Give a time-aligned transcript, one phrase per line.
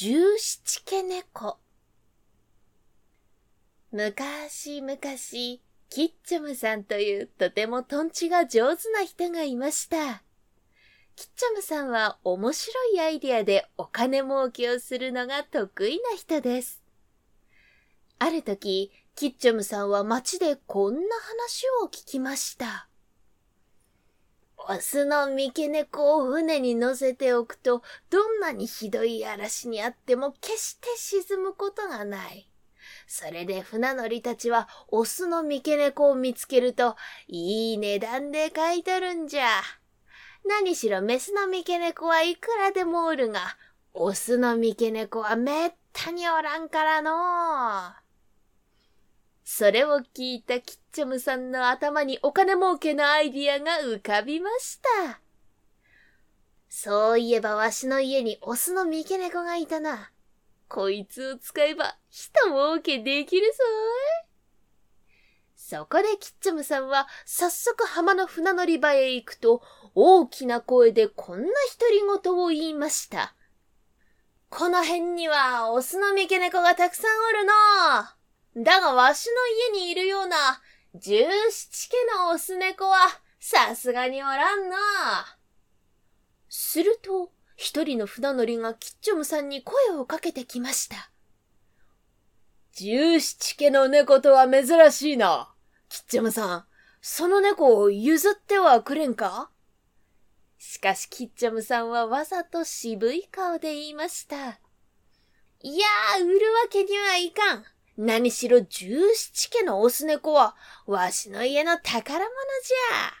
[0.00, 1.58] 十七家猫。
[3.90, 4.96] 昔々、
[5.90, 10.22] キッチョムさんというとてもトンチが上手な人がいました。
[11.16, 16.80] キッチョムさんは面白いアイデアでお金儲けをするのが得意な人です。
[18.20, 22.87] ある時、キッチョムさんは街でこんな話を聞きました。
[24.70, 32.50] オスの三毛猫を船に乗せておくと、どんなにひどい嵐にあっても決して沈むことがない。
[33.06, 36.96] それで船乗りたちはオスの三毛猫を見つけると、
[37.28, 39.48] いい値段で買い取るんじゃ。
[40.46, 43.40] 何しろメスの三毛猫はいくらでもおるが、
[43.94, 48.07] オスの三毛猫はめったにおらんからの
[49.50, 55.22] それを聞いたキッチョムさんの頭にお金儲けのアイディアが浮かびました。
[56.68, 60.10] そういえばわしの家にオスの三毛猫がいたな。
[60.68, 63.54] こいつを使えば一儲けできるぞい
[65.56, 69.62] そこでキッチョムさんは早速浜の船乗り場へ行くと
[69.94, 73.34] 大きな声でこんな独り言を言いました。
[74.50, 78.17] この辺にはオスの三毛猫がたくさんおるの
[78.60, 79.28] だがわし
[79.72, 80.60] の家にいるような
[80.94, 82.98] 十七家のオス猫は
[83.38, 84.76] さすがにおらんな。
[86.48, 91.10] すると、一人の船乗りがキッチョムさんに声をかけてきました。
[92.72, 95.52] 十七家の猫とは珍しいな。
[95.88, 96.64] キッチョムさん、
[97.00, 99.50] その猫を譲ってはくれんか？
[100.58, 104.58] しかしキッチョムさんはわざと渋い顔で言いました。
[105.60, 107.64] いやー、売るわけにはいかん。
[107.98, 110.54] 何しろ十七家のオス猫は、
[110.86, 113.12] わしの家の宝物じゃ。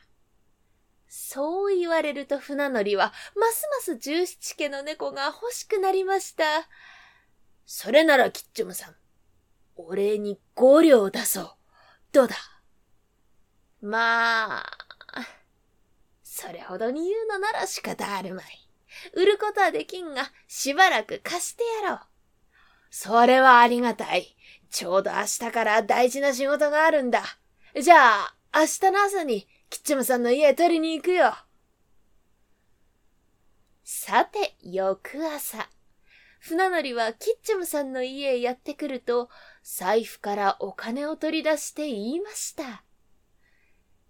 [1.08, 6.44] そう言われると船乗りは、ますます十七家の猫が欲しくなりました。
[7.66, 8.94] それならキッチョムさん、
[9.74, 11.50] お礼に五両出そう。
[12.12, 12.36] どうだ？
[13.82, 14.64] まあ、
[16.22, 18.44] それほどに言うのなら仕方あるまい。
[19.14, 22.00] 売ることはできんが、しばらく貸してやろう。
[22.90, 24.36] それはありがたい。
[24.70, 27.22] ちょうど明日から大事な仕事があるんだ。
[27.80, 31.34] じゃあ、明日の朝に、キッチムさんの家へ取りに行くよ。
[33.84, 35.68] さて、翌朝。
[36.40, 39.28] 船乗りはキッチムさんの家へやってくると、
[39.62, 42.84] 財布からお金を取り出して言いました。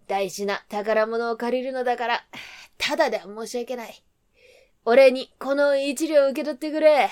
[0.07, 2.25] 大事な宝物を借りるのだから、
[2.79, 4.05] ただでは申し訳ない。
[4.85, 7.11] 俺にこの一両受け取ってくれ。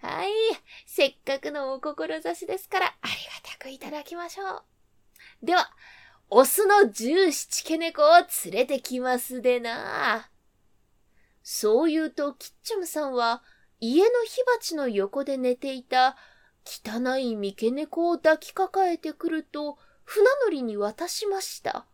[0.00, 0.30] はい。
[0.86, 4.62] せっかくのお志ですから、ありがたくいただきましょう。
[5.42, 5.70] では、
[6.30, 8.06] オスの十七毛猫を
[8.44, 10.30] 連れてきますでな。
[11.42, 13.42] そう言うと、キッチョムさんは、
[13.80, 16.16] 家の火鉢の横で寝ていた、
[16.64, 21.86] 汚い三毛猫を抱きかかえてくると、船乗りに渡しました。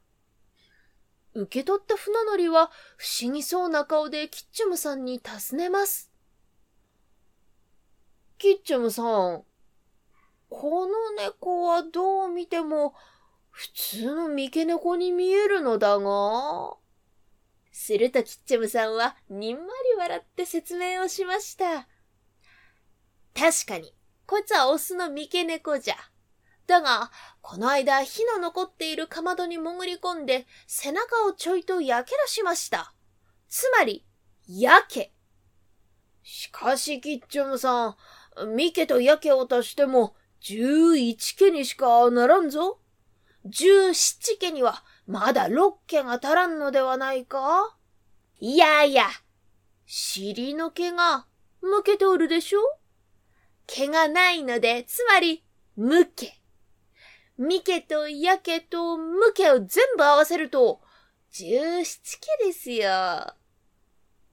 [1.34, 6.13] 受け取った船乗りは、不思議そうな顔でキッチョムさんに尋ねます。
[8.38, 9.44] キッチョムさん、
[10.48, 12.94] この猫はどう見ても
[13.50, 16.76] 普通の三毛猫に見えるのだが。
[17.72, 19.68] するとキッチョムさんはにんまり
[19.98, 21.88] 笑って説明をしました。
[23.34, 23.92] 確かに、
[24.26, 25.96] こいつはオスの三毛猫じゃ。
[26.66, 27.10] だが、
[27.42, 32.94] この間火の残っているかまどに潜り込んで背中をちょいと焼けらしました。
[33.48, 34.06] つまり、
[34.46, 35.12] 焼け。
[36.22, 37.96] しかし、キッチョムさん、
[38.36, 42.78] 三家とヤ家を足しても、十一家にしかならんぞ。
[43.44, 47.76] 十七家には、まだ六家が足らんのではないか
[48.40, 49.06] いやいや、
[49.86, 51.26] 尻の毛が
[51.60, 52.60] 向けておるでしょ
[53.66, 55.44] 毛がないので、つまり、
[55.76, 56.32] 無毛。
[57.36, 60.80] 三家とヤ家と無毛を全部合わせると、
[61.32, 62.88] 十七家ですよ。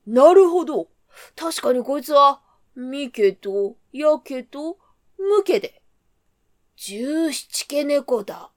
[0.07, 0.89] なるほど。
[1.35, 2.41] 確かにこいつは、
[2.75, 4.77] 三毛と、やけと、
[5.17, 5.81] むけで。
[6.75, 8.51] 十七毛猫だ。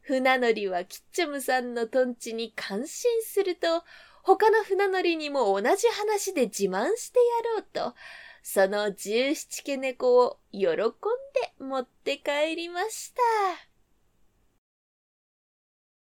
[0.00, 3.84] 船乗りはキッチョムさんのトンチに感心すると、
[4.22, 7.94] 他の船乗りにも同じ話で自慢してやろうと、
[8.42, 10.84] その十七毛猫を喜んで
[11.58, 13.73] 持って帰りました。